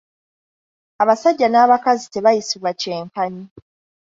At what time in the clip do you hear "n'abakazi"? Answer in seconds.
1.49-2.05